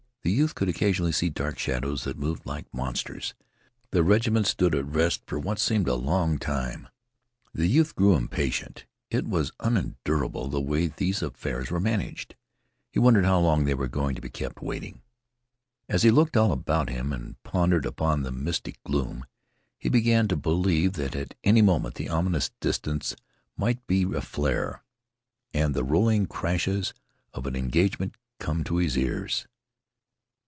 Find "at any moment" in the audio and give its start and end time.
21.15-21.95